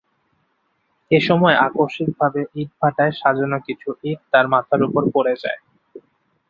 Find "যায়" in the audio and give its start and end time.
5.43-5.59